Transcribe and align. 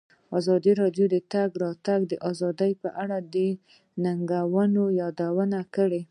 ازادي 0.37 0.71
راډیو 0.81 1.05
د 1.09 1.09
د 1.13 1.17
تګ 1.33 1.49
راتګ 1.63 2.01
ازادي 2.29 2.71
په 2.81 2.89
اړه 3.03 3.17
د 3.33 3.37
ننګونو 4.03 4.83
یادونه 5.01 5.59
کړې. 5.75 5.99